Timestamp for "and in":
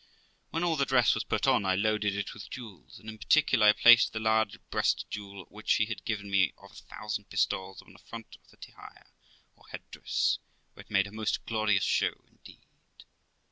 2.97-3.19